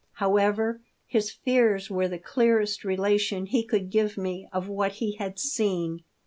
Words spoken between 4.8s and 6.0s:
he had seen."